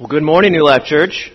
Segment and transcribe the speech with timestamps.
[0.00, 1.30] Well, good morning, New Life Church.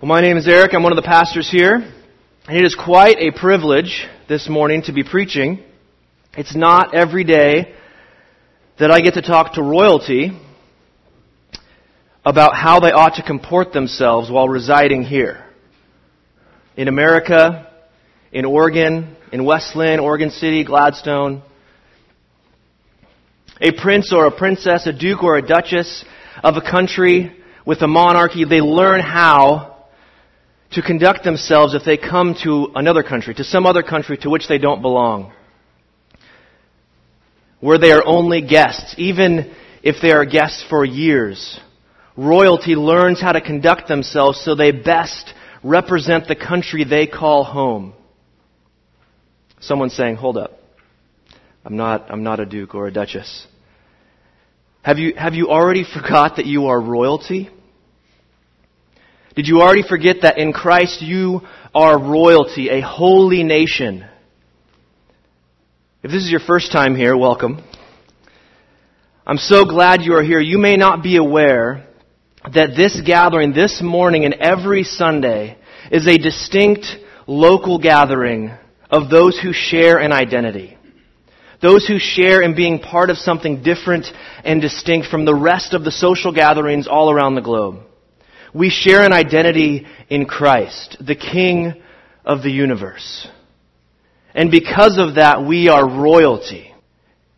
[0.00, 0.72] Well, my name is Eric.
[0.72, 1.74] I'm one of the pastors here.
[1.74, 5.58] And it is quite a privilege this morning to be preaching.
[6.36, 7.74] It's not every day
[8.78, 10.30] that I get to talk to royalty
[12.24, 15.44] about how they ought to comport themselves while residing here.
[16.76, 17.68] In America,
[18.30, 21.42] in Oregon, in West Linn, Oregon City, Gladstone.
[23.60, 26.04] A prince or a princess, a duke or a duchess
[26.42, 27.32] of a country
[27.66, 29.86] with a monarchy, they learn how
[30.72, 34.48] to conduct themselves if they come to another country, to some other country to which
[34.48, 35.32] they don't belong.
[37.60, 41.58] Where they are only guests, even if they are guests for years.
[42.16, 45.32] Royalty learns how to conduct themselves so they best
[45.62, 47.94] represent the country they call home.
[49.60, 50.52] Someone saying, hold up.
[51.64, 53.46] I'm not, I'm not a duke or a duchess.
[54.82, 57.50] Have you, have you already forgot that you are royalty?
[59.34, 61.42] Did you already forget that in Christ you
[61.74, 64.04] are royalty, a holy nation?
[66.02, 67.62] If this is your first time here, welcome.
[69.26, 70.40] I'm so glad you are here.
[70.40, 71.86] You may not be aware
[72.54, 75.58] that this gathering this morning and every Sunday
[75.90, 76.86] is a distinct
[77.26, 78.52] local gathering
[78.90, 80.77] of those who share an identity.
[81.60, 84.06] Those who share in being part of something different
[84.44, 87.80] and distinct from the rest of the social gatherings all around the globe.
[88.54, 91.82] We share an identity in Christ, the King
[92.24, 93.28] of the universe.
[94.34, 96.72] And because of that, we are royalty.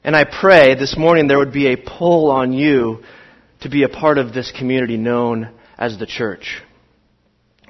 [0.05, 3.03] And I pray this morning there would be a pull on you
[3.63, 6.63] to be a part of this community known as the church.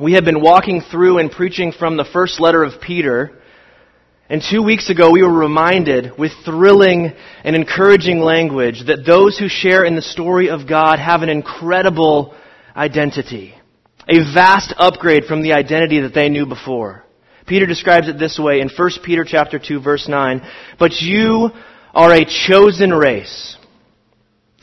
[0.00, 3.39] We have been walking through and preaching from the first letter of Peter
[4.30, 9.48] and two weeks ago, we were reminded with thrilling and encouraging language that those who
[9.48, 12.32] share in the story of God have an incredible
[12.76, 13.56] identity.
[14.08, 17.04] A vast upgrade from the identity that they knew before.
[17.48, 20.42] Peter describes it this way in 1 Peter chapter 2 verse 9,
[20.78, 21.50] but you
[21.92, 23.56] are a chosen race,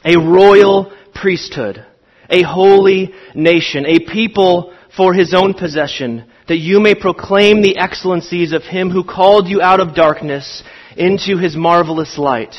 [0.06, 1.86] a royal priesthood,
[2.30, 8.54] a holy nation, a people for his own possession, that you may proclaim the excellencies
[8.54, 10.64] of him who called you out of darkness
[10.96, 12.56] into his marvelous light.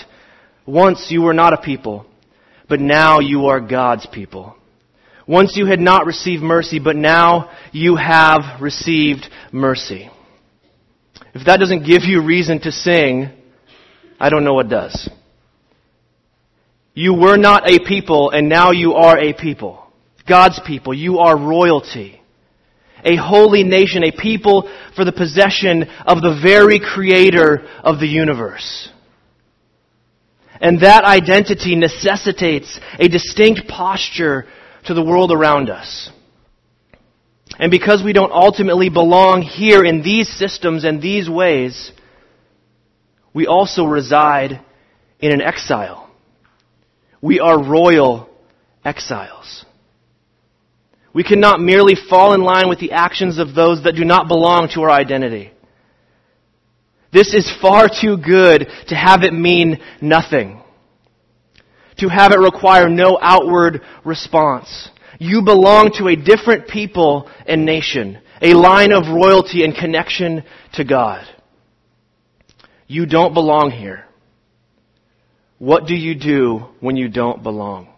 [0.66, 2.04] Once you were not a people,
[2.68, 4.54] but now you are God's people.
[5.26, 10.10] Once you had not received mercy, but now you have received mercy.
[11.34, 13.30] If that doesn't give you reason to sing,
[14.20, 15.08] I don't know what does.
[16.94, 19.86] You were not a people, and now you are a people.
[20.26, 20.92] God's people.
[20.92, 22.17] You are royalty
[23.04, 28.90] a holy nation, a people for the possession of the very creator of the universe.
[30.60, 34.46] And that identity necessitates a distinct posture
[34.86, 36.10] to the world around us.
[37.58, 41.92] And because we don't ultimately belong here in these systems and these ways,
[43.32, 44.60] we also reside
[45.20, 46.10] in an exile.
[47.20, 48.28] We are royal
[48.84, 49.64] exiles.
[51.12, 54.68] We cannot merely fall in line with the actions of those that do not belong
[54.74, 55.52] to our identity.
[57.12, 60.62] This is far too good to have it mean nothing.
[61.98, 64.90] To have it require no outward response.
[65.18, 70.84] You belong to a different people and nation, a line of royalty and connection to
[70.84, 71.26] God.
[72.86, 74.04] You don't belong here.
[75.58, 77.88] What do you do when you don't belong?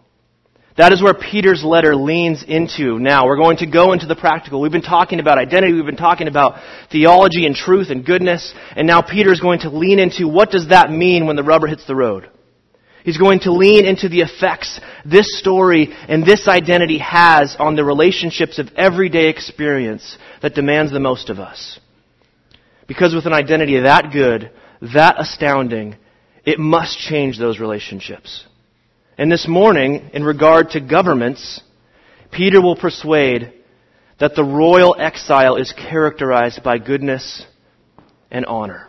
[0.77, 3.25] That is where Peter's letter leans into now.
[3.25, 4.61] We're going to go into the practical.
[4.61, 5.73] We've been talking about identity.
[5.73, 6.61] We've been talking about
[6.91, 8.53] theology and truth and goodness.
[8.75, 11.67] And now Peter is going to lean into what does that mean when the rubber
[11.67, 12.29] hits the road?
[13.03, 17.83] He's going to lean into the effects this story and this identity has on the
[17.83, 21.79] relationships of everyday experience that demands the most of us.
[22.87, 24.51] Because with an identity that good,
[24.93, 25.95] that astounding,
[26.45, 28.45] it must change those relationships.
[29.21, 31.61] And this morning, in regard to governments,
[32.31, 33.53] Peter will persuade
[34.19, 37.45] that the royal exile is characterized by goodness
[38.31, 38.87] and honor.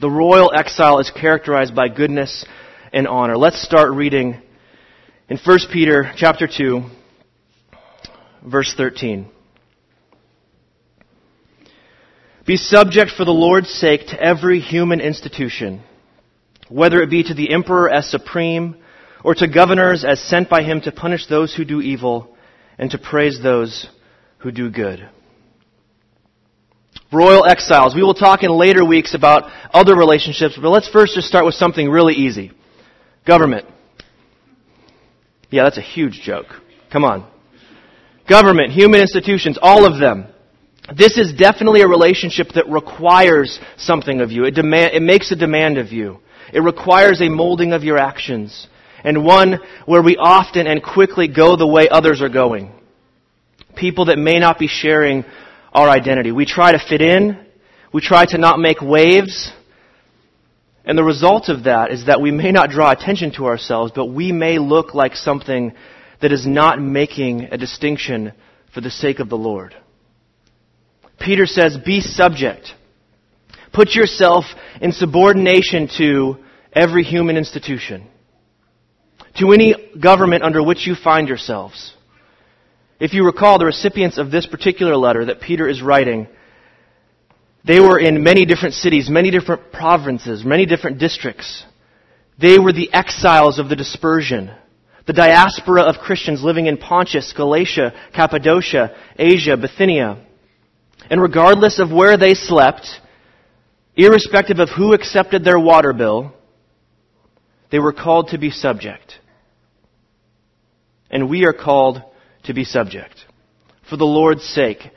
[0.00, 2.46] The royal exile is characterized by goodness
[2.90, 3.36] and honor.
[3.36, 4.40] Let's start reading
[5.28, 6.82] in 1 Peter chapter 2
[8.46, 9.28] verse 13.
[12.46, 15.82] Be subject for the Lord's sake to every human institution,
[16.70, 18.76] whether it be to the emperor as supreme
[19.24, 22.36] or to governors as sent by him to punish those who do evil
[22.78, 23.88] and to praise those
[24.38, 25.08] who do good.
[27.12, 27.94] Royal exiles.
[27.94, 31.54] We will talk in later weeks about other relationships, but let's first just start with
[31.54, 32.52] something really easy.
[33.26, 33.66] Government.
[35.50, 36.46] Yeah, that's a huge joke.
[36.90, 37.30] Come on.
[38.28, 40.26] Government, human institutions, all of them.
[40.96, 44.44] This is definitely a relationship that requires something of you.
[44.44, 46.18] It, demand, it makes a demand of you.
[46.52, 48.66] It requires a molding of your actions.
[49.04, 52.72] And one where we often and quickly go the way others are going.
[53.76, 55.24] People that may not be sharing
[55.72, 56.32] our identity.
[56.32, 57.38] We try to fit in.
[57.92, 59.52] We try to not make waves.
[60.84, 64.06] And the result of that is that we may not draw attention to ourselves, but
[64.06, 65.72] we may look like something
[66.20, 68.32] that is not making a distinction
[68.74, 69.74] for the sake of the Lord.
[71.20, 72.74] Peter says, be subject.
[73.72, 74.44] Put yourself
[74.80, 76.38] in subordination to
[76.72, 78.06] every human institution,
[79.38, 81.94] to any government under which you find yourselves.
[83.00, 86.28] If you recall, the recipients of this particular letter that Peter is writing,
[87.64, 91.64] they were in many different cities, many different provinces, many different districts.
[92.38, 94.50] They were the exiles of the dispersion,
[95.06, 100.24] the diaspora of Christians living in Pontus, Galatia, Cappadocia, Asia, Bithynia.
[101.10, 102.86] And regardless of where they slept,
[103.96, 106.32] irrespective of who accepted their water bill,
[107.70, 109.18] they were called to be subject.
[111.12, 112.02] And we are called
[112.44, 113.14] to be subject.
[113.88, 114.90] For the Lord's sake.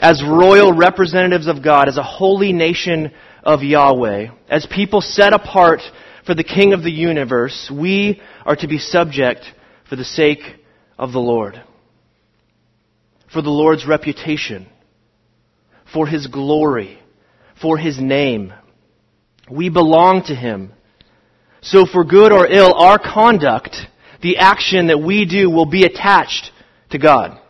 [0.00, 3.12] As royal representatives of God, as a holy nation
[3.42, 5.80] of Yahweh, as people set apart
[6.26, 9.44] for the King of the universe, we are to be subject
[9.88, 10.40] for the sake
[10.98, 11.62] of the Lord.
[13.32, 14.66] For the Lord's reputation
[15.92, 16.98] for His glory,
[17.60, 18.52] for His name.
[19.50, 20.72] We belong to Him.
[21.62, 23.76] So for good or ill, our conduct,
[24.22, 26.50] the action that we do will be attached
[26.90, 27.40] to God.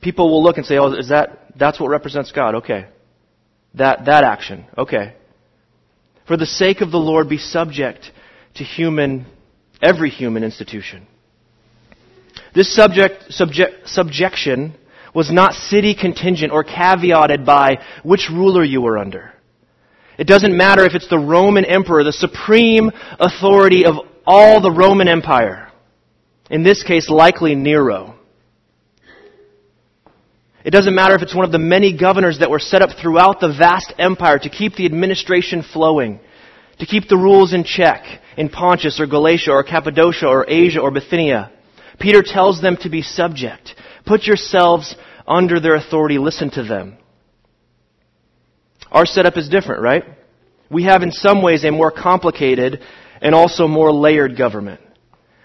[0.00, 2.56] People will look and say, oh, is that, that's what represents God?
[2.56, 2.86] Okay.
[3.74, 4.66] That, that action.
[4.76, 5.14] Okay.
[6.26, 8.10] For the sake of the Lord, be subject
[8.54, 9.26] to human,
[9.82, 11.06] every human institution.
[12.54, 14.74] This subject, subject, subjection
[15.14, 19.32] was not city contingent or caveated by which ruler you were under.
[20.18, 25.08] It doesn't matter if it's the Roman emperor, the supreme authority of all the Roman
[25.08, 25.70] Empire.
[26.50, 28.14] In this case, likely Nero.
[30.64, 33.40] It doesn't matter if it's one of the many governors that were set up throughout
[33.40, 36.18] the vast empire to keep the administration flowing,
[36.80, 38.04] to keep the rules in check
[38.36, 41.52] in Pontus or Galatia or Cappadocia or Asia or Bithynia.
[42.00, 43.74] Peter tells them to be subject.
[44.04, 44.96] Put yourselves
[45.26, 46.18] under their authority.
[46.18, 46.98] Listen to them.
[48.90, 50.04] Our setup is different, right?
[50.70, 52.80] We have in some ways a more complicated
[53.20, 54.80] and also more layered government.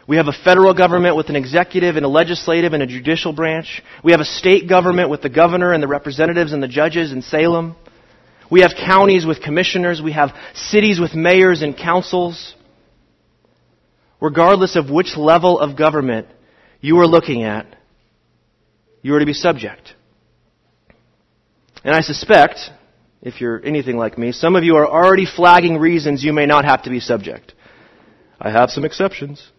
[0.08, 3.82] We have a federal government with an executive and a legislative and a judicial branch.
[4.04, 7.22] We have a state government with the governor and the representatives and the judges in
[7.22, 7.76] Salem.
[8.50, 10.02] We have counties with commissioners.
[10.02, 12.56] We have cities with mayors and councils.
[14.20, 16.28] Regardless of which level of government
[16.82, 17.68] you are looking at,
[19.02, 19.96] you are to be subject.
[21.84, 22.60] And I suspect,
[23.22, 26.66] if you're anything like me, some of you are already flagging reasons you may not
[26.66, 27.54] have to be subject.
[28.42, 29.52] I have some exceptions.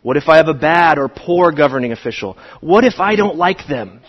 [0.00, 2.38] What if I have a bad or poor governing official?
[2.60, 4.00] What if I don't like them?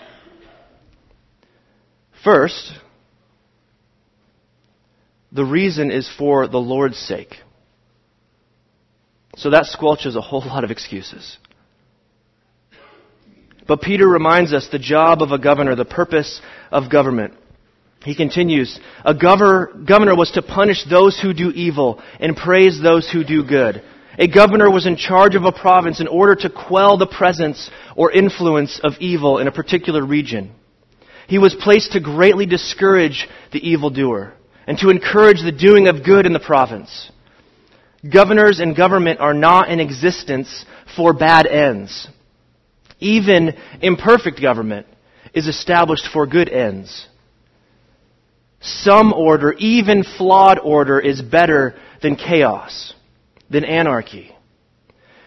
[2.24, 2.72] First,
[5.31, 7.36] the reason is for the Lord's sake.
[9.36, 11.38] So that squelches a whole lot of excuses.
[13.68, 16.40] But Peter reminds us the job of a governor, the purpose
[16.71, 17.33] of government.
[18.07, 23.26] He continues, a governor, was to punish those who do evil and praise those who
[23.26, 23.83] do good.
[24.18, 28.09] A governor was in charge of a province in order to quell the presence or
[28.09, 30.54] influence of evil in a particular region.
[31.28, 34.35] He was placed to greatly discourage the evildoer
[34.66, 37.11] and to encourage the doing of good in the province.
[38.09, 40.64] Governors and government are not in existence
[40.95, 42.07] for bad ends.
[43.02, 44.87] Even imperfect government
[45.33, 47.06] is established for good ends.
[48.59, 52.94] Some order, even flawed order, is better than chaos,
[53.49, 54.35] than anarchy.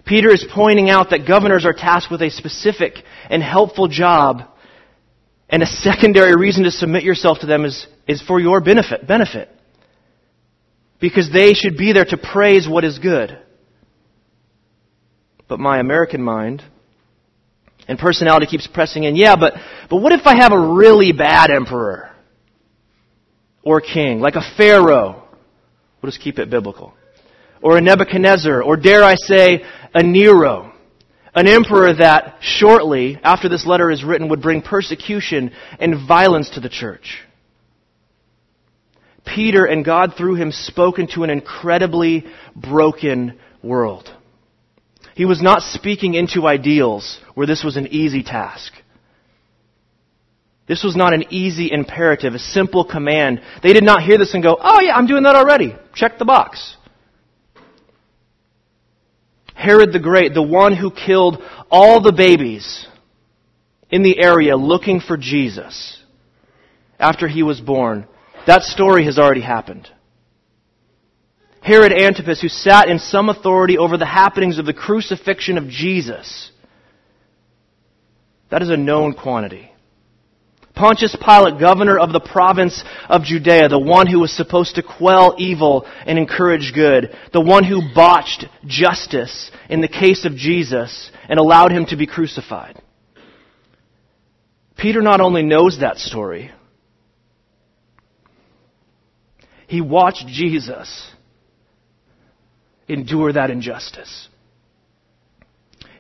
[0.05, 2.95] Peter is pointing out that governors are tasked with a specific
[3.29, 4.43] and helpful job,
[5.49, 9.49] and a secondary reason to submit yourself to them is, is for your benefit, benefit.
[11.01, 13.39] Because they should be there to praise what is good.
[15.49, 16.63] But my American mind
[17.89, 19.17] and personality keeps pressing in.
[19.17, 19.55] Yeah, but,
[19.89, 22.10] but what if I have a really bad emperor?
[23.63, 25.23] Or king, like a Pharaoh?
[26.01, 26.95] We'll just keep it biblical.
[27.63, 29.65] Or a Nebuchadnezzar, or dare I say,
[29.95, 30.73] a Nero.
[31.35, 36.61] An emperor that shortly, after this letter is written, would bring persecution and violence to
[36.61, 37.21] the church.
[39.25, 42.25] Peter and God through him spoke into an incredibly
[42.57, 44.11] broken world.
[45.15, 48.73] He was not speaking into ideals where this was an easy task.
[50.71, 53.41] This was not an easy imperative, a simple command.
[53.61, 55.75] They did not hear this and go, oh yeah, I'm doing that already.
[55.97, 56.77] Check the box.
[59.53, 62.87] Herod the Great, the one who killed all the babies
[63.91, 66.01] in the area looking for Jesus
[67.01, 68.07] after he was born,
[68.47, 69.89] that story has already happened.
[71.63, 76.53] Herod Antipas, who sat in some authority over the happenings of the crucifixion of Jesus,
[78.53, 79.70] that is a known quantity.
[80.81, 85.35] Pontius Pilate, governor of the province of Judea, the one who was supposed to quell
[85.37, 91.39] evil and encourage good, the one who botched justice in the case of Jesus and
[91.39, 92.81] allowed him to be crucified.
[94.79, 96.51] Peter not only knows that story,
[99.67, 101.11] he watched Jesus
[102.89, 104.30] endure that injustice.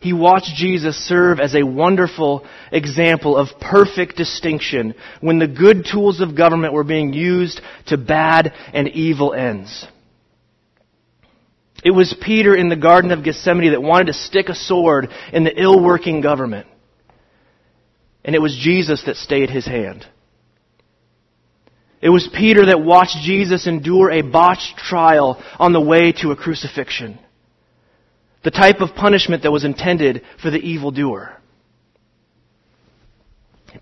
[0.00, 6.22] He watched Jesus serve as a wonderful example of perfect distinction when the good tools
[6.22, 9.86] of government were being used to bad and evil ends.
[11.84, 15.44] It was Peter in the Garden of Gethsemane that wanted to stick a sword in
[15.44, 16.66] the ill working government.
[18.24, 20.06] And it was Jesus that stayed his hand.
[22.00, 26.36] It was Peter that watched Jesus endure a botched trial on the way to a
[26.36, 27.18] crucifixion.
[28.42, 31.36] The type of punishment that was intended for the evildoer.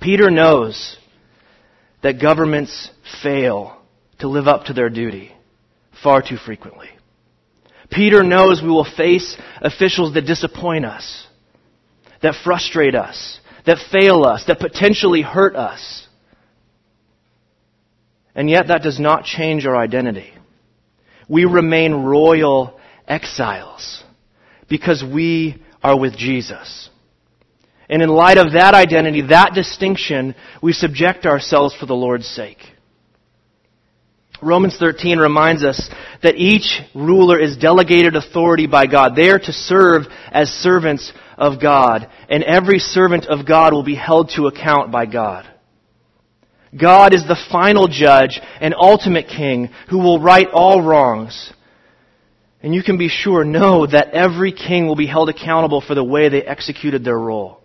[0.00, 0.98] Peter knows
[2.02, 2.90] that governments
[3.22, 3.80] fail
[4.18, 5.32] to live up to their duty
[6.02, 6.88] far too frequently.
[7.90, 11.26] Peter knows we will face officials that disappoint us,
[12.22, 16.06] that frustrate us, that fail us, that potentially hurt us.
[18.34, 20.32] And yet that does not change our identity.
[21.28, 24.04] We remain royal exiles
[24.68, 26.90] because we are with Jesus.
[27.88, 32.58] And in light of that identity, that distinction, we subject ourselves for the Lord's sake.
[34.42, 35.90] Romans 13 reminds us
[36.22, 39.16] that each ruler is delegated authority by God.
[39.16, 43.96] They are to serve as servants of God, and every servant of God will be
[43.96, 45.48] held to account by God.
[46.78, 51.52] God is the final judge and ultimate king who will right all wrongs.
[52.62, 56.02] And you can be sure, know that every king will be held accountable for the
[56.02, 57.60] way they executed their role.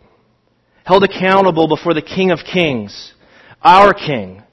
[0.84, 3.14] Held accountable before the King of Kings,
[3.62, 4.44] our King.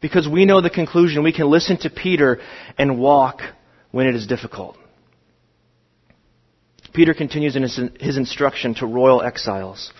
[0.00, 2.40] Because we know the conclusion, we can listen to Peter
[2.78, 3.42] and walk
[3.90, 4.76] when it is difficult.
[6.92, 9.92] Peter continues in his, his instruction to royal exiles.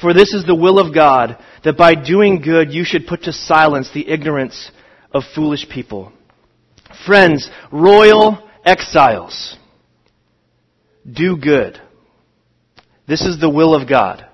[0.00, 3.32] For this is the will of God, that by doing good you should put to
[3.32, 4.70] silence the ignorance
[5.14, 6.12] of foolish people.
[7.06, 9.56] Friends, royal exiles,
[11.10, 11.80] do good.
[13.06, 14.26] This is the will of God.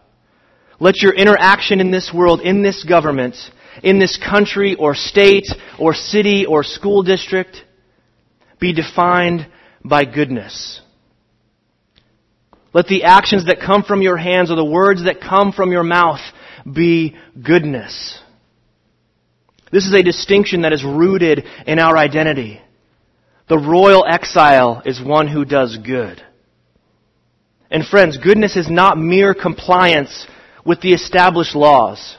[0.79, 3.37] Let your interaction in this world, in this government,
[3.83, 5.47] in this country or state
[5.79, 7.63] or city or school district
[8.59, 9.47] be defined
[9.85, 10.81] by goodness.
[12.73, 15.83] Let the actions that come from your hands or the words that come from your
[15.83, 16.21] mouth
[16.71, 18.21] be goodness.
[19.71, 22.61] This is a distinction that is rooted in our identity.
[23.49, 26.23] The royal exile is one who does good.
[27.71, 30.27] And friends, goodness is not mere compliance
[30.65, 32.17] with the established laws.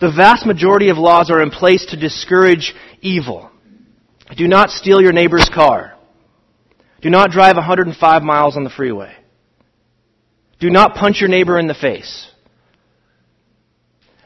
[0.00, 3.50] The vast majority of laws are in place to discourage evil.
[4.36, 5.94] Do not steal your neighbor's car.
[7.02, 9.14] Do not drive 105 miles on the freeway.
[10.60, 12.30] Do not punch your neighbor in the face.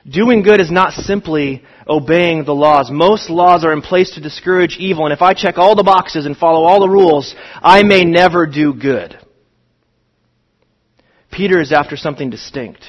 [0.09, 2.91] Doing good is not simply obeying the laws.
[2.91, 6.27] Most laws are in place to discourage evil, and if I check all the boxes
[6.27, 9.19] and follow all the rules, I may never do good.
[11.31, 12.85] Peter is after something distinct.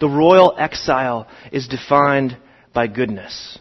[0.00, 2.36] The royal exile is defined
[2.72, 3.58] by goodness.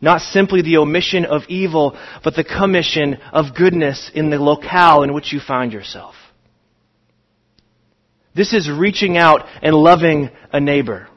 [0.00, 5.12] Not simply the omission of evil, but the commission of goodness in the locale in
[5.12, 6.14] which you find yourself.
[8.34, 11.08] This is reaching out and loving a neighbor.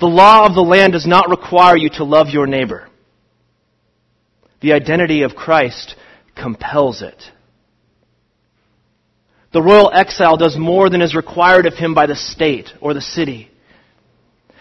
[0.00, 2.88] The law of the land does not require you to love your neighbor.
[4.60, 5.94] The identity of Christ
[6.34, 7.22] compels it.
[9.52, 13.00] The royal exile does more than is required of him by the state or the
[13.00, 13.50] city.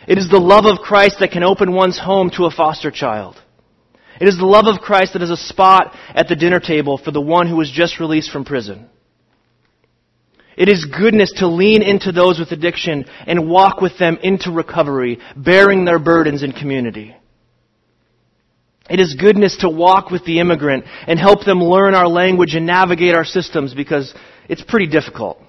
[0.07, 3.41] It is the love of Christ that can open one's home to a foster child.
[4.21, 7.11] It is the love of Christ that is a spot at the dinner table for
[7.11, 8.87] the one who was just released from prison.
[10.55, 15.19] It is goodness to lean into those with addiction and walk with them into recovery,
[15.35, 17.15] bearing their burdens in community.
[18.89, 22.65] It is goodness to walk with the immigrant and help them learn our language and
[22.65, 24.13] navigate our systems because
[24.49, 25.39] it's pretty difficult.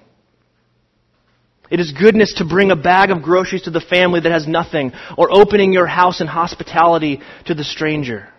[1.69, 4.93] It is goodness to bring a bag of groceries to the family that has nothing
[5.17, 8.29] or opening your house in hospitality to the stranger.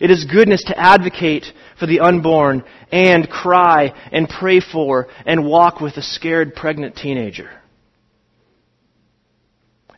[0.00, 5.80] It is goodness to advocate for the unborn and cry and pray for and walk
[5.80, 7.50] with a scared pregnant teenager.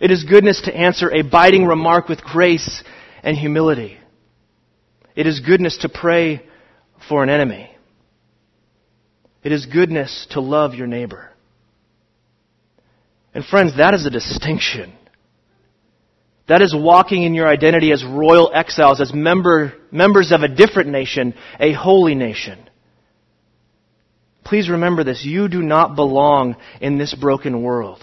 [0.00, 2.82] It is goodness to answer a biting remark with grace
[3.22, 3.98] and humility.
[5.14, 6.46] It is goodness to pray
[7.08, 7.70] for an enemy.
[9.42, 11.30] It is goodness to love your neighbor.
[13.34, 14.92] And friends, that is a distinction.
[16.50, 20.88] That is walking in your identity as royal exiles, as member, members of a different
[20.90, 22.58] nation, a holy nation.
[24.44, 25.24] Please remember this.
[25.24, 28.02] You do not belong in this broken world.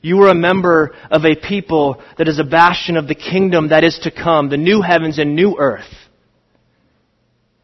[0.00, 3.84] You are a member of a people that is a bastion of the kingdom that
[3.84, 5.94] is to come, the new heavens and new earth.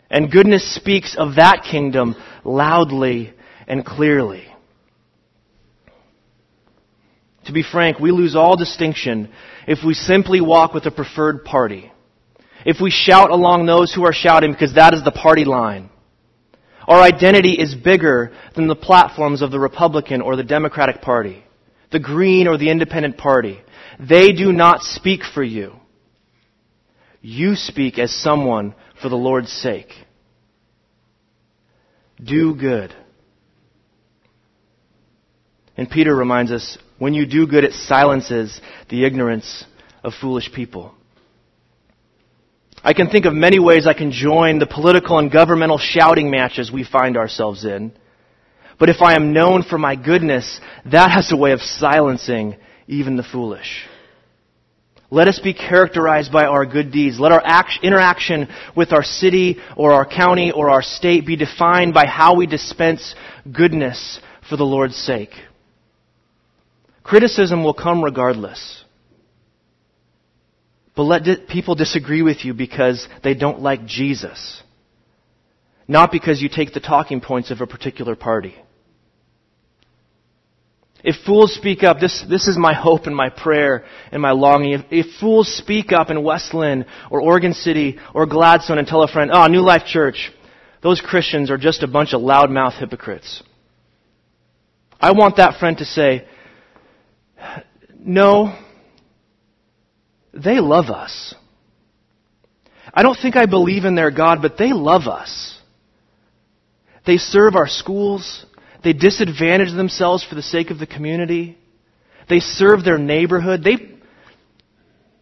[0.09, 2.15] And goodness speaks of that kingdom
[2.45, 3.35] loudly
[3.67, 4.48] and clearly.
[7.49, 9.31] To be frank, we lose all distinction
[9.67, 11.91] if we simply walk with a preferred party.
[12.67, 15.89] If we shout along those who are shouting because that is the party line.
[16.87, 21.43] Our identity is bigger than the platforms of the Republican or the Democratic Party,
[21.91, 23.63] the Green or the Independent Party.
[23.99, 25.73] They do not speak for you.
[27.23, 29.95] You speak as someone for the Lord's sake.
[32.23, 32.95] Do good.
[35.79, 39.65] And Peter reminds us when you do good, it silences the ignorance
[40.03, 40.95] of foolish people.
[42.83, 46.71] I can think of many ways I can join the political and governmental shouting matches
[46.71, 47.93] we find ourselves in.
[48.79, 53.17] But if I am known for my goodness, that has a way of silencing even
[53.17, 53.87] the foolish.
[55.11, 57.19] Let us be characterized by our good deeds.
[57.19, 61.95] Let our act- interaction with our city or our county or our state be defined
[61.95, 63.15] by how we dispense
[63.51, 65.31] goodness for the Lord's sake.
[67.09, 68.85] Criticism will come regardless.
[70.95, 74.63] But let di- people disagree with you because they don't like Jesus.
[75.87, 78.55] Not because you take the talking points of a particular party.
[81.03, 84.73] If fools speak up, this, this is my hope and my prayer and my longing.
[84.73, 89.03] If, if fools speak up in West Linn or Oregon City or Gladstone and tell
[89.03, 90.31] a friend, oh, New Life Church,
[90.83, 93.43] those Christians are just a bunch of loudmouth hypocrites.
[95.01, 96.27] I want that friend to say,
[97.99, 98.59] no,
[100.33, 101.35] they love us.
[102.93, 105.59] I don't think I believe in their God, but they love us.
[107.07, 108.45] They serve our schools.
[108.83, 111.59] They disadvantage themselves for the sake of the community.
[112.29, 113.65] They serve their neighborhood.
[113.65, 113.77] They,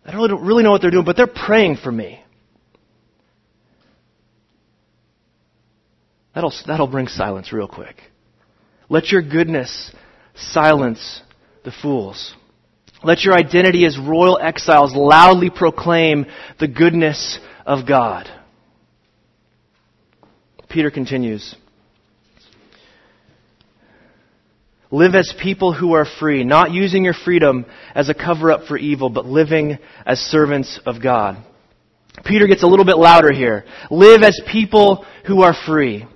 [0.05, 2.23] I don't really know what they're doing, but they're praying for me.
[6.35, 7.97] That'll, that'll bring silence real quick.
[8.89, 9.91] Let your goodness
[10.35, 11.23] silence
[11.67, 12.35] the fools.
[13.03, 16.25] Let your identity as royal exiles loudly proclaim
[16.59, 18.31] the goodness of God.
[20.71, 21.57] Peter continues.
[24.93, 28.79] Live as people who are free, not using your freedom as a cover up for
[28.79, 31.45] evil, but living as servants of God.
[32.25, 33.65] Peter gets a little bit louder here.
[33.91, 36.07] Live as people who are free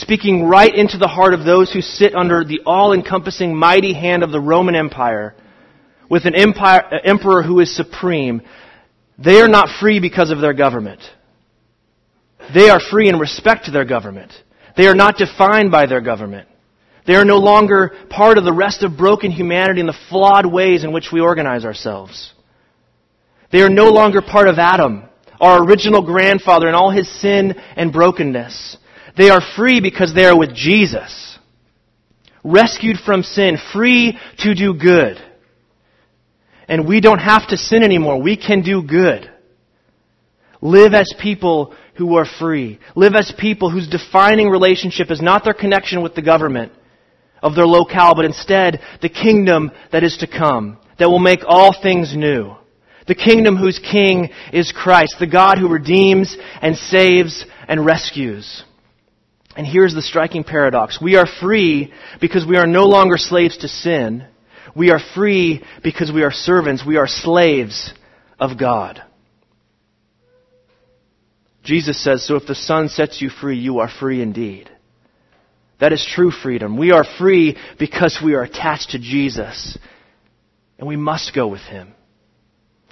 [0.00, 4.30] speaking right into the heart of those who sit under the all-encompassing mighty hand of
[4.30, 5.34] the Roman Empire,
[6.08, 8.42] with an empire, uh, emperor who is supreme.
[9.18, 11.00] They are not free because of their government.
[12.54, 14.32] They are free in respect to their government.
[14.76, 16.48] They are not defined by their government.
[17.06, 20.84] They are no longer part of the rest of broken humanity and the flawed ways
[20.84, 22.32] in which we organize ourselves.
[23.50, 25.04] They are no longer part of Adam,
[25.40, 28.76] our original grandfather, and all his sin and brokenness.
[29.16, 31.38] They are free because they are with Jesus.
[32.44, 35.18] Rescued from sin, free to do good.
[36.68, 38.20] And we don't have to sin anymore.
[38.20, 39.30] We can do good.
[40.60, 42.78] Live as people who are free.
[42.94, 46.72] Live as people whose defining relationship is not their connection with the government
[47.42, 51.74] of their locale, but instead the kingdom that is to come, that will make all
[51.80, 52.54] things new.
[53.06, 58.64] The kingdom whose king is Christ, the God who redeems and saves and rescues.
[59.58, 61.00] And here's the striking paradox.
[61.02, 64.24] We are free because we are no longer slaves to sin.
[64.76, 66.86] We are free because we are servants.
[66.86, 67.92] We are slaves
[68.38, 69.02] of God.
[71.64, 74.70] Jesus says, So if the Son sets you free, you are free indeed.
[75.80, 76.78] That is true freedom.
[76.78, 79.76] We are free because we are attached to Jesus.
[80.78, 81.94] And we must go with Him.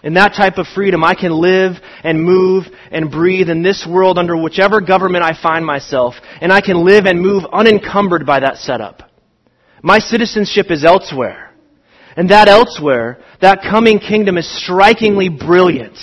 [0.03, 1.73] In that type of freedom, I can live
[2.05, 6.61] and move and breathe in this world under whichever government I find myself, and I
[6.61, 9.11] can live and move unencumbered by that setup.
[9.83, 11.55] My citizenship is elsewhere.
[12.17, 15.99] And that elsewhere, that coming kingdom is strikingly brilliant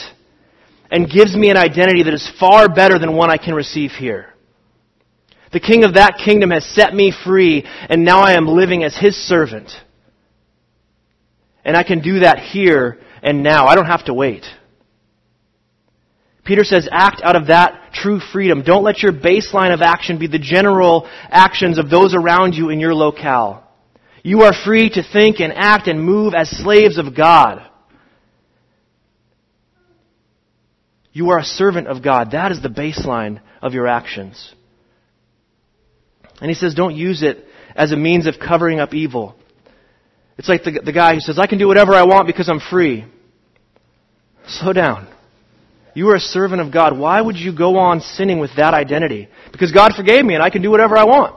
[0.91, 4.33] and gives me an identity that is far better than one I can receive here.
[5.51, 8.95] The king of that kingdom has set me free, and now I am living as
[8.95, 9.71] his servant.
[11.65, 13.65] And I can do that here and now.
[13.65, 14.45] I don't have to wait.
[16.45, 18.63] Peter says, act out of that true freedom.
[18.63, 22.79] Don't let your baseline of action be the general actions of those around you in
[22.79, 23.63] your locale.
[24.23, 27.69] You are free to think and act and move as slaves of God.
[31.13, 32.31] You are a servant of God.
[32.31, 34.53] That is the baseline of your actions.
[36.41, 39.35] And he says, don't use it as a means of covering up evil.
[40.37, 42.59] It's like the, the guy who says, I can do whatever I want because I'm
[42.59, 43.05] free.
[44.47, 45.07] Slow down.
[45.93, 46.97] You are a servant of God.
[46.97, 49.29] Why would you go on sinning with that identity?
[49.51, 51.35] Because God forgave me and I can do whatever I want.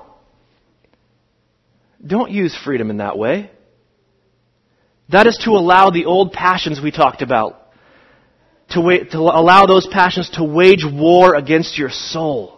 [2.05, 3.51] Don't use freedom in that way.
[5.11, 7.61] That is to allow the old passions we talked about,
[8.71, 12.56] to, wait, to allow those passions to wage war against your soul.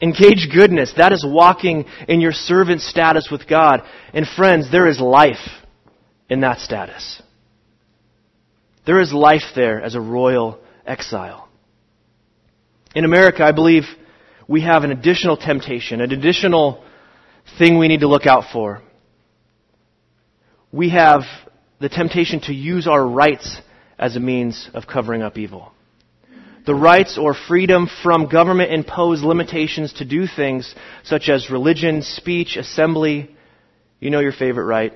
[0.00, 0.92] Engage goodness.
[0.96, 3.82] That is walking in your servant status with God.
[4.12, 5.48] And friends, there is life
[6.28, 7.22] in that status.
[8.84, 11.48] There is life there as a royal exile.
[12.94, 13.84] In America, I believe
[14.46, 16.84] we have an additional temptation, an additional
[17.58, 18.82] thing we need to look out for.
[20.72, 21.22] We have
[21.80, 23.60] the temptation to use our rights
[23.98, 25.72] as a means of covering up evil
[26.66, 30.74] the rights or freedom from government imposed limitations to do things
[31.04, 33.34] such as religion, speech, assembly.
[34.00, 34.92] You know your favorite right.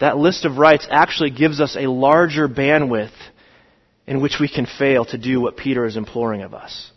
[0.00, 3.14] That list of rights actually gives us a larger bandwidth
[4.06, 6.90] in which we can fail to do what Peter is imploring of us.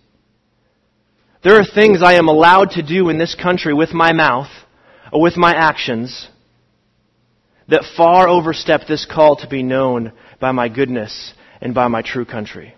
[1.43, 4.49] There are things I am allowed to do in this country with my mouth
[5.13, 6.27] or with my actions
[7.69, 12.25] that far overstep this call to be known by my goodness and by my true
[12.25, 12.73] country.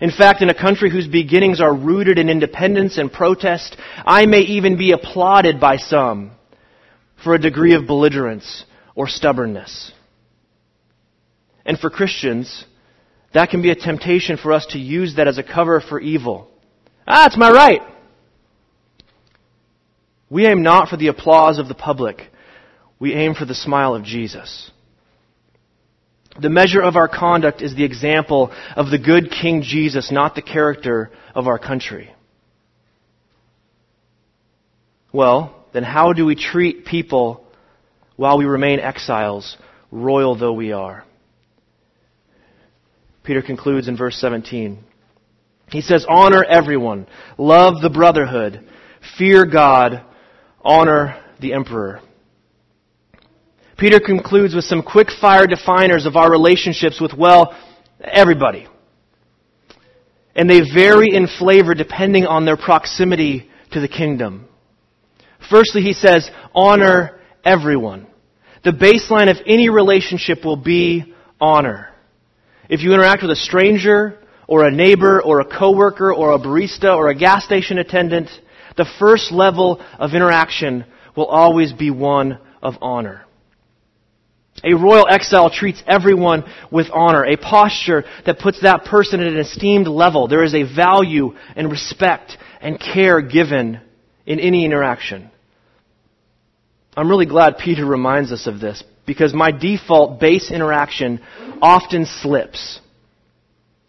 [0.00, 4.40] In fact, in a country whose beginnings are rooted in independence and protest, I may
[4.40, 6.32] even be applauded by some
[7.22, 8.64] for a degree of belligerence
[8.96, 9.92] or stubbornness.
[11.64, 12.64] And for Christians,
[13.32, 16.48] that can be a temptation for us to use that as a cover for evil.
[17.06, 17.82] Ah, it's my right.
[20.28, 22.22] We aim not for the applause of the public.
[22.98, 24.70] We aim for the smile of Jesus.
[26.40, 30.42] The measure of our conduct is the example of the good King Jesus, not the
[30.42, 32.10] character of our country.
[35.12, 37.44] Well, then how do we treat people
[38.16, 39.56] while we remain exiles,
[39.90, 41.04] royal though we are?
[43.22, 44.82] Peter concludes in verse 17.
[45.70, 47.06] He says, Honor everyone,
[47.38, 48.66] love the brotherhood,
[49.18, 50.02] fear God,
[50.62, 52.00] honor the emperor.
[53.82, 57.52] Peter concludes with some quick fire definers of our relationships with, well,
[58.00, 58.68] everybody.
[60.36, 64.46] And they vary in flavor depending on their proximity to the kingdom.
[65.50, 68.06] Firstly, he says, honor everyone.
[68.62, 71.88] The baseline of any relationship will be honor.
[72.68, 74.16] If you interact with a stranger,
[74.46, 78.30] or a neighbor, or a coworker, or a barista, or a gas station attendant,
[78.76, 80.84] the first level of interaction
[81.16, 83.26] will always be one of honor.
[84.64, 89.38] A royal exile treats everyone with honor, a posture that puts that person at an
[89.38, 90.28] esteemed level.
[90.28, 93.80] There is a value and respect and care given
[94.24, 95.30] in any interaction.
[96.96, 101.20] I'm really glad Peter reminds us of this because my default base interaction
[101.60, 102.80] often slips.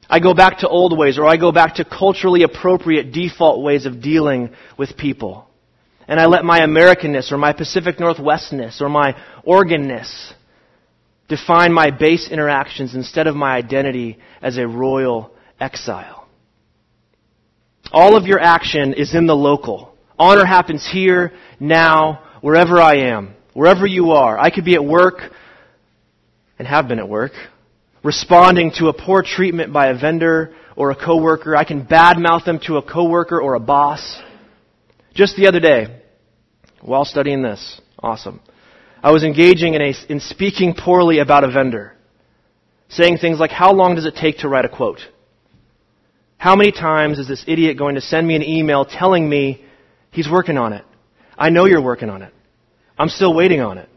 [0.10, 3.86] I go back to old ways or I go back to culturally appropriate default ways
[3.86, 5.48] of dealing with people.
[6.08, 10.34] And I let my Americanness or my Pacific Northwestness or my Oregonness
[11.28, 16.28] define my base interactions instead of my identity as a royal exile.
[17.92, 19.96] All of your action is in the local.
[20.18, 24.38] Honor happens here, now, wherever I am, wherever you are.
[24.38, 25.32] I could be at work
[26.60, 27.34] and have been at work,
[28.04, 31.56] responding to a poor treatment by a vendor or a coworker.
[31.56, 34.22] I can badmouth them to a coworker or a boss.
[35.14, 36.02] Just the other day,
[36.82, 38.42] while studying this, awesome.
[39.04, 41.94] I was engaging in, a, in speaking poorly about a vendor,
[42.88, 45.02] saying things like, How long does it take to write a quote?
[46.38, 49.64] How many times is this idiot going to send me an email telling me
[50.12, 50.86] he's working on it?
[51.38, 52.34] I know you're working on it.
[52.98, 53.90] I'm still waiting on it.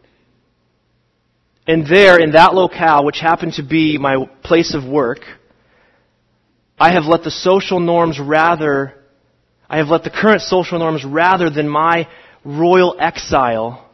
[1.69, 5.21] And there, in that locale, which happened to be my place of work,
[6.79, 8.95] I have let the social norms rather,
[9.69, 12.09] I have let the current social norms rather than my
[12.45, 13.86] royal exile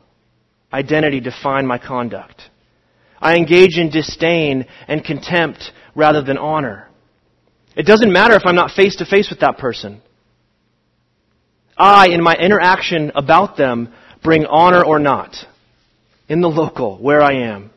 [0.73, 2.43] identity define my conduct.
[3.21, 6.89] I engage in disdain and contempt rather than honor.
[7.77, 10.03] It doesn't matter if I'm not face to face with that person.
[11.77, 15.37] I, in my interaction about them, bring honor or not
[16.29, 17.71] in the local where I am.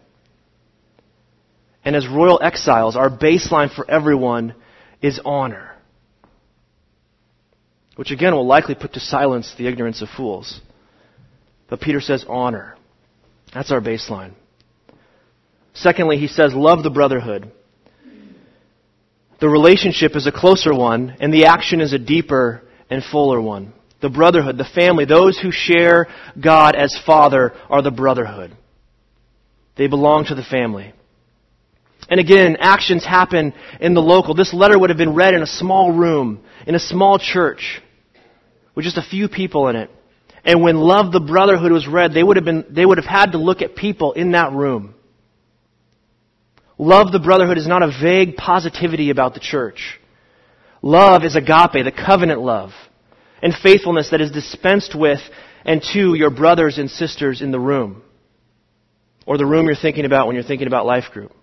[1.83, 4.55] And as royal exiles, our baseline for everyone
[5.01, 5.71] is honor.
[7.95, 10.59] Which again will likely put to silence the ignorance of fools.
[11.69, 12.75] But Peter says honor.
[13.55, 14.33] That's our baseline.
[15.73, 17.51] Secondly, he says love the brotherhood.
[19.39, 23.73] The relationship is a closer one, and the action is a deeper and fuller one.
[24.01, 26.07] The brotherhood, the family, those who share
[26.39, 28.55] God as Father are the brotherhood.
[29.77, 30.93] They belong to the family.
[32.09, 34.35] And again, actions happen in the local.
[34.35, 37.81] This letter would have been read in a small room, in a small church,
[38.75, 39.89] with just a few people in it.
[40.45, 43.31] And when Love the Brotherhood was read, they would have been, they would have had
[43.31, 44.93] to look at people in that room.
[46.77, 49.99] Love the Brotherhood is not a vague positivity about the church.
[50.83, 52.71] Love is agape, the covenant love,
[53.41, 55.19] and faithfulness that is dispensed with
[55.65, 58.03] and to your brothers and sisters in the room.
[59.25, 61.33] Or the room you're thinking about when you're thinking about life group.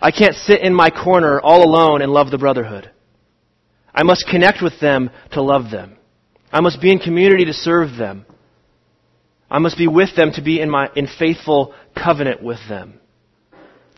[0.00, 2.90] I can't sit in my corner all alone and love the brotherhood.
[3.94, 5.95] I must connect with them to love them.
[6.56, 8.24] I must be in community to serve them.
[9.50, 12.98] I must be with them to be in my in faithful covenant with them.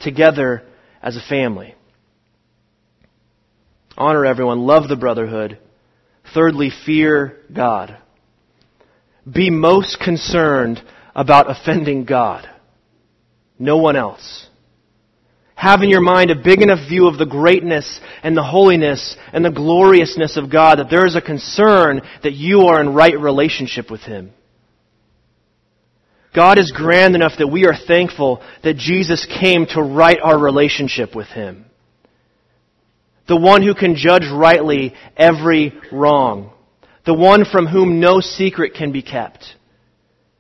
[0.01, 0.65] Together
[1.01, 1.77] as a family.
[3.97, 5.61] Honor everyone, love the brotherhood.
[6.35, 7.97] Thirdly, fear God.
[9.33, 10.83] Be most concerned
[11.15, 12.51] about offending God.
[13.57, 14.48] No one else.
[15.59, 19.45] Have in your mind a big enough view of the greatness and the holiness and
[19.45, 23.91] the gloriousness of God that there is a concern that you are in right relationship
[23.91, 24.31] with Him.
[26.33, 31.17] God is grand enough that we are thankful that Jesus came to right our relationship
[31.17, 31.65] with Him.
[33.27, 36.53] The one who can judge rightly every wrong.
[37.05, 39.57] The one from whom no secret can be kept.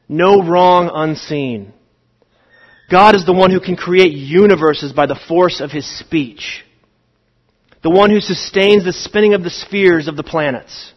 [0.08, 1.72] No wrong unseen.
[2.90, 6.64] God is the one who can create universes by the force of his speech.
[7.82, 10.92] The one who sustains the spinning of the spheres of the planets.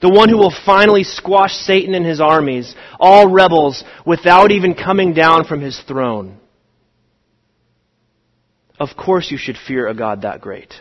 [0.00, 5.12] The one who will finally squash Satan and his armies, all rebels, without even coming
[5.12, 6.38] down from his throne.
[8.78, 10.72] Of course you should fear a God that great.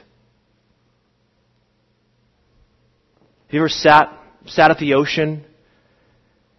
[3.47, 5.43] Have you ever sat, sat at the ocean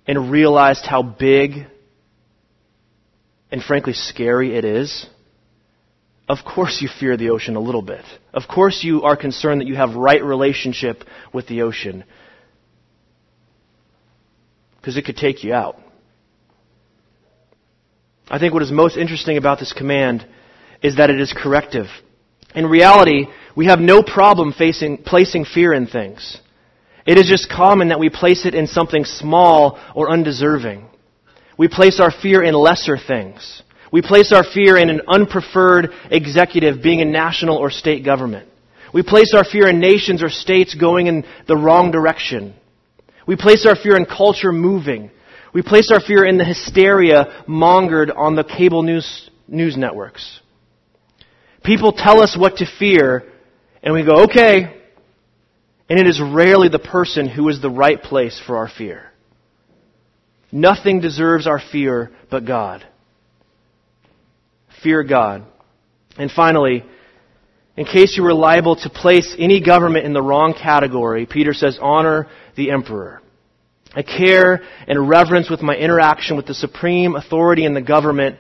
[0.07, 1.67] and realized how big
[3.51, 5.07] and frankly scary it is,
[6.29, 8.05] of course you fear the ocean a little bit.
[8.33, 12.05] Of course you are concerned that you have right relationship with the ocean.
[14.77, 15.77] Because it could take you out.
[18.31, 20.25] I think what is most interesting about this command
[20.83, 21.87] is that it is corrective.
[22.55, 26.39] In reality, we have no problem facing, placing fear in things.
[27.07, 30.87] It is just common that we place it in something small or undeserving.
[31.61, 33.63] We place our fear in lesser things.
[33.93, 38.49] We place our fear in an unpreferred executive being in national or state government.
[38.95, 42.55] We place our fear in nations or states going in the wrong direction.
[43.27, 45.11] We place our fear in culture moving.
[45.53, 50.41] We place our fear in the hysteria mongered on the cable news, news networks.
[51.63, 53.25] People tell us what to fear,
[53.83, 54.81] and we go, okay.
[55.91, 59.10] And it is rarely the person who is the right place for our fear.
[60.53, 62.87] Nothing deserves our fear but God.
[64.83, 65.45] Fear God.
[66.17, 66.85] And finally,
[67.77, 71.79] in case you were liable to place any government in the wrong category, Peter says,
[71.81, 73.23] honor the emperor.
[73.95, 78.37] A care and reverence with my interaction with the supreme authority in the government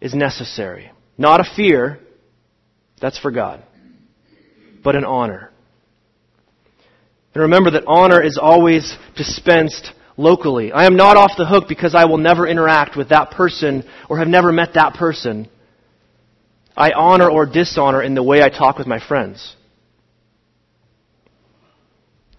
[0.00, 0.90] is necessary.
[1.16, 2.00] Not a fear,
[3.00, 3.62] that's for God,
[4.82, 5.52] but an honor.
[7.34, 10.72] And remember that honor is always dispensed locally.
[10.72, 14.18] I am not off the hook because I will never interact with that person or
[14.18, 15.48] have never met that person.
[16.76, 19.54] I honor or dishonor in the way I talk with my friends.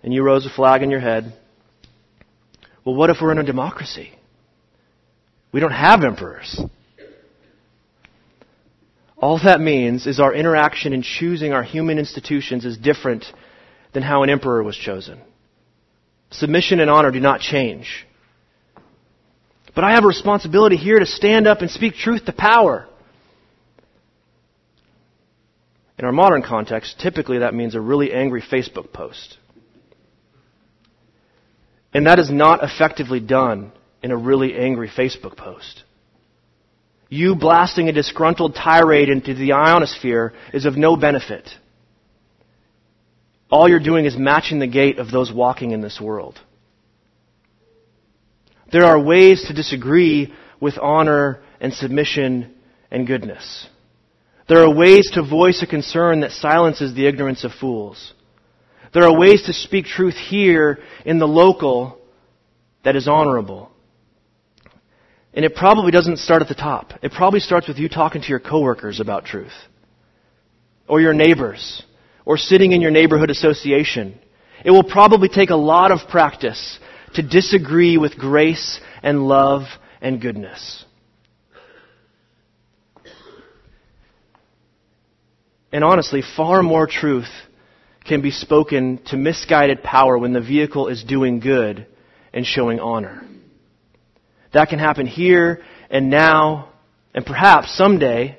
[0.03, 1.33] And you rose a flag in your head.
[2.85, 4.11] Well, what if we're in a democracy?
[5.51, 6.59] We don't have emperors.
[9.17, 13.25] All that means is our interaction in choosing our human institutions is different
[13.93, 15.19] than how an emperor was chosen.
[16.31, 18.05] Submission and honor do not change.
[19.75, 22.87] But I have a responsibility here to stand up and speak truth to power.
[25.97, 29.37] In our modern context, typically that means a really angry Facebook post.
[31.93, 35.83] And that is not effectively done in a really angry Facebook post.
[37.09, 41.49] You blasting a disgruntled tirade into the ionosphere is of no benefit.
[43.51, 46.39] All you're doing is matching the gait of those walking in this world.
[48.71, 52.53] There are ways to disagree with honor and submission
[52.91, 53.67] and goodness.
[54.47, 58.13] There are ways to voice a concern that silences the ignorance of fools.
[58.93, 61.99] There are ways to speak truth here in the local
[62.83, 63.71] that is honorable.
[65.33, 66.93] And it probably doesn't start at the top.
[67.03, 69.53] It probably starts with you talking to your coworkers about truth.
[70.87, 71.83] Or your neighbors.
[72.25, 74.19] Or sitting in your neighborhood association.
[74.63, 76.79] It will probably take a lot of practice
[77.15, 79.63] to disagree with grace and love
[80.01, 80.85] and goodness.
[85.71, 87.29] And honestly, far more truth
[88.05, 91.85] can be spoken to misguided power when the vehicle is doing good
[92.33, 93.23] and showing honor.
[94.51, 96.69] That can happen here and now,
[97.13, 98.38] and perhaps someday,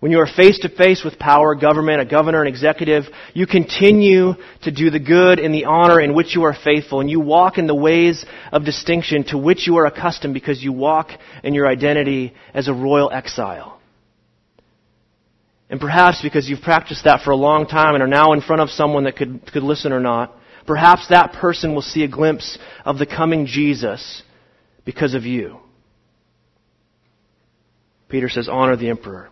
[0.00, 4.32] when you are face to face with power, government, a governor, an executive, you continue
[4.62, 7.58] to do the good and the honor in which you are faithful, and you walk
[7.58, 11.10] in the ways of distinction to which you are accustomed because you walk
[11.44, 13.78] in your identity as a royal exile.
[15.68, 18.62] And perhaps because you've practiced that for a long time and are now in front
[18.62, 20.34] of someone that could, could listen or not,
[20.66, 24.22] perhaps that person will see a glimpse of the coming Jesus
[24.86, 25.58] because of you.
[28.08, 29.28] Peter says, honor the emperor.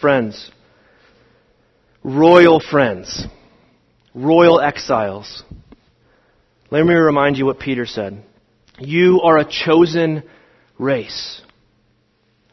[0.00, 0.52] Friends,
[2.04, 3.26] royal friends,
[4.14, 5.42] royal exiles.
[6.70, 8.22] Let me remind you what Peter said.
[8.78, 10.22] You are a chosen
[10.78, 11.42] race,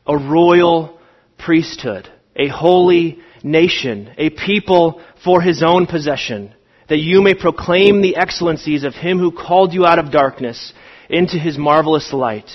[0.08, 1.00] a royal
[1.38, 6.52] priesthood, a holy nation, a people for his own possession,
[6.90, 10.74] that you may proclaim the excellencies of him who called you out of darkness
[11.12, 12.50] into his marvelous light.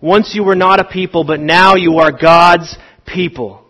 [0.00, 3.63] Once you were not a people, but now you are God's people.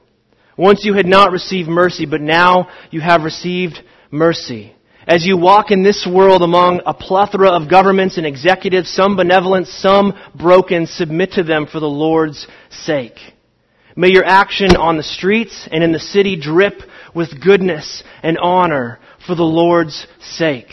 [0.56, 4.74] Once you had not received mercy, but now you have received mercy.
[5.06, 9.66] As you walk in this world among a plethora of governments and executives, some benevolent,
[9.66, 13.18] some broken, submit to them for the Lord's sake.
[13.96, 16.80] May your action on the streets and in the city drip
[17.14, 20.70] with goodness and honor for the Lord's sake.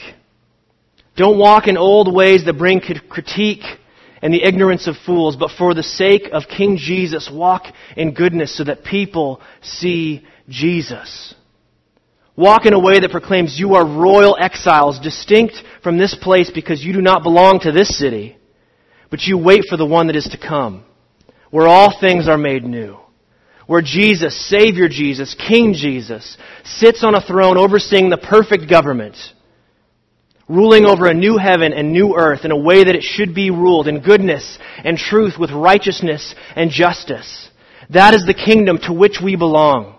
[1.17, 3.63] Don't walk in old ways that bring critique
[4.21, 7.63] and the ignorance of fools, but for the sake of King Jesus, walk
[7.97, 11.33] in goodness so that people see Jesus.
[12.35, 16.83] Walk in a way that proclaims you are royal exiles, distinct from this place because
[16.83, 18.37] you do not belong to this city,
[19.09, 20.85] but you wait for the one that is to come,
[21.49, 22.97] where all things are made new
[23.71, 29.15] where Jesus, Savior Jesus, King Jesus, sits on a throne overseeing the perfect government,
[30.51, 33.49] ruling over a new heaven and new earth in a way that it should be
[33.49, 37.49] ruled in goodness and truth with righteousness and justice.
[37.89, 39.95] That is the kingdom to which we belong.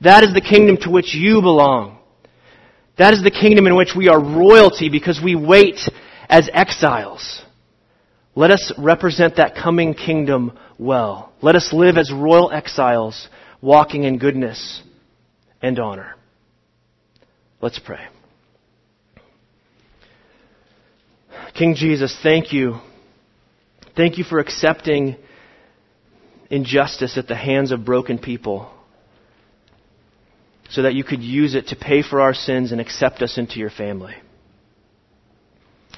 [0.00, 1.98] That is the kingdom to which you belong.
[2.98, 5.80] That is the kingdom in which we are royalty because we wait
[6.28, 7.42] as exiles.
[8.34, 11.32] Let us represent that coming kingdom well.
[11.42, 13.28] Let us live as royal exiles,
[13.60, 14.82] walking in goodness
[15.60, 16.16] and honor.
[17.60, 18.11] Let's pray.
[21.54, 22.80] King Jesus, thank you.
[23.94, 25.16] Thank you for accepting
[26.50, 28.70] injustice at the hands of broken people
[30.70, 33.58] so that you could use it to pay for our sins and accept us into
[33.58, 34.14] your family.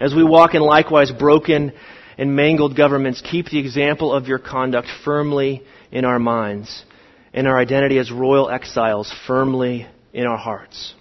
[0.00, 1.72] As we walk in likewise broken
[2.18, 5.62] and mangled governments, keep the example of your conduct firmly
[5.92, 6.84] in our minds
[7.32, 10.94] and our identity as royal exiles firmly in our hearts.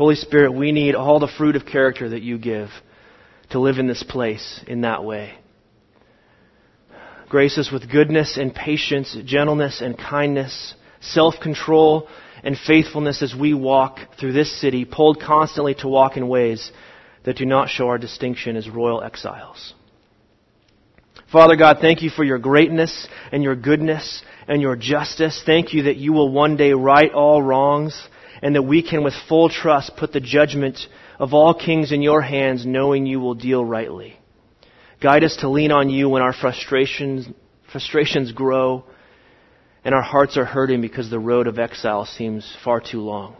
[0.00, 2.70] Holy Spirit, we need all the fruit of character that you give
[3.50, 5.34] to live in this place in that way.
[7.28, 10.72] Grace us with goodness and patience, gentleness and kindness,
[11.02, 12.08] self control
[12.42, 16.72] and faithfulness as we walk through this city, pulled constantly to walk in ways
[17.24, 19.74] that do not show our distinction as royal exiles.
[21.30, 25.42] Father God, thank you for your greatness and your goodness and your justice.
[25.44, 28.08] Thank you that you will one day right all wrongs
[28.42, 30.78] and that we can with full trust put the judgment
[31.18, 34.16] of all kings in your hands knowing you will deal rightly.
[35.00, 37.26] Guide us to lean on you when our frustrations,
[37.72, 38.84] frustrations grow
[39.84, 43.36] and our hearts are hurting because the road of exile seems far too long.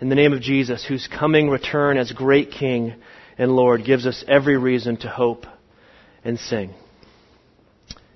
[0.00, 2.94] in the name of Jesus, whose coming return as great King
[3.36, 5.44] and Lord gives us every reason to hope
[6.24, 6.74] and sing.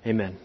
[0.05, 0.37] Amen.